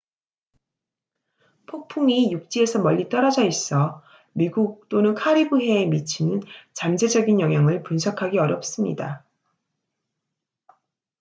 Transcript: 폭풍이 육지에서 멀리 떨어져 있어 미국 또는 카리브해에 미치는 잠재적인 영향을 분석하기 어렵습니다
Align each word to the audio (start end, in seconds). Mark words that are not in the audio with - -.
폭풍이 1.67 2.31
육지에서 2.31 2.79
멀리 2.81 3.07
떨어져 3.07 3.45
있어 3.45 4.01
미국 4.33 4.89
또는 4.89 5.13
카리브해에 5.13 5.85
미치는 5.85 6.41
잠재적인 6.73 7.39
영향을 7.39 7.83
분석하기 7.83 8.39
어렵습니다 8.39 9.23